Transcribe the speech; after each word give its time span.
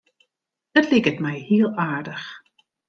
It 0.79 0.85
liket 0.91 1.17
my 1.25 1.35
hiel 1.45 1.69
aardich. 1.87 2.27